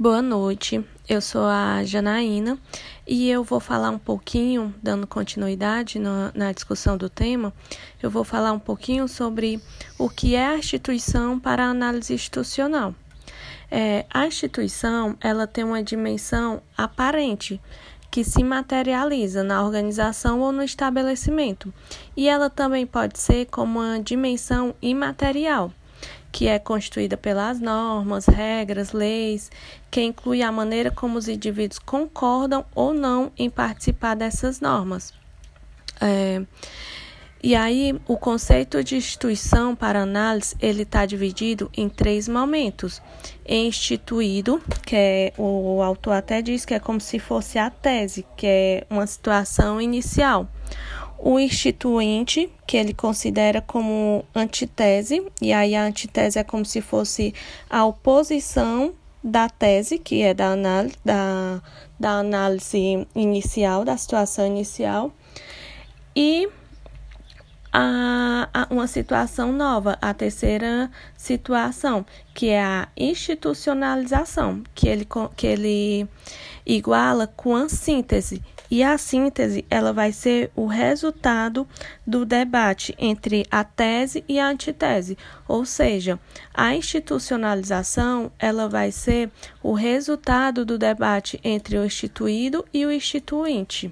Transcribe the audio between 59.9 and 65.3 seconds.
que é da da, da análise inicial, da situação inicial,